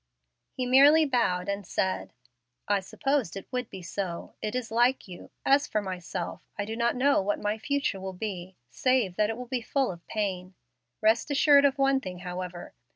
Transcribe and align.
He 0.53 0.65
merely 0.65 1.05
bowed 1.05 1.47
and 1.47 1.63
said, 1.63 2.11
"I 2.67 2.79
supposed 2.79 3.35
it 3.37 3.47
would 3.51 3.69
be 3.69 3.83
so. 3.83 4.33
It 4.41 4.55
is 4.55 4.71
like 4.71 5.07
you. 5.07 5.29
As 5.45 5.67
for 5.67 5.79
myself 5.79 6.41
I 6.57 6.65
do 6.65 6.75
not 6.75 6.95
know 6.95 7.21
what 7.21 7.37
my 7.39 7.59
future 7.59 7.99
will 7.99 8.11
be, 8.13 8.57
save 8.71 9.15
that 9.17 9.29
it 9.29 9.37
will 9.37 9.45
be 9.45 9.61
full 9.61 9.91
of 9.91 10.07
pain. 10.07 10.55
Rest 11.01 11.29
assured 11.29 11.65
of 11.65 11.77
one 11.77 11.99
thing, 11.99 12.17
however. 12.17 12.73